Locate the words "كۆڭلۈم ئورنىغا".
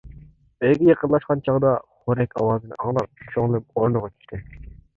3.37-4.13